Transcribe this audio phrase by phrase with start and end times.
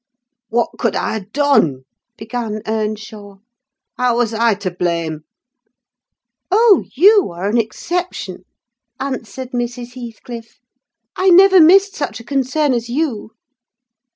[0.49, 1.83] "'What could I ha' done?'
[2.17, 3.35] began Earnshaw.
[3.99, 5.25] 'How was I to blame?'
[6.49, 6.85] "'Oh!
[6.95, 8.43] you are an exception,'
[8.99, 9.93] answered Mrs.
[9.93, 10.57] Heathcliff.
[11.17, 13.33] 'I never missed such a concern as you.